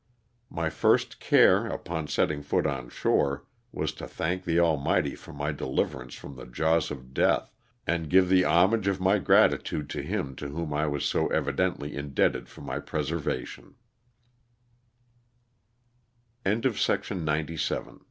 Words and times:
My 0.49 0.71
first 0.71 1.19
care, 1.19 1.67
upon 1.67 2.07
setting 2.07 2.41
foot 2.41 2.65
on 2.65 2.89
shore, 2.89 3.45
was 3.71 3.91
to 3.91 4.07
thank 4.07 4.45
the 4.45 4.57
Almighty 4.59 5.13
for 5.13 5.31
my 5.31 5.51
deliverance 5.51 6.15
from 6.15 6.35
the 6.35 6.47
jaws 6.47 6.89
of 6.89 7.13
death, 7.13 7.53
and 7.85 8.09
give 8.09 8.27
the 8.27 8.43
homage 8.43 8.87
of 8.87 8.99
my 8.99 9.19
gratitude 9.19 9.91
to 9.91 10.01
Him 10.01 10.35
to 10.37 10.47
whom 10.47 10.73
I 10.73 10.87
was 10.87 11.05
so 11.05 11.27
evidently 11.29 11.95
indebted 11.95 12.49
for 12.49 12.61
m 12.63 13.29